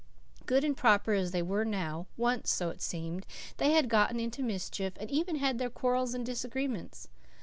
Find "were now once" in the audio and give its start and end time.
1.43-2.49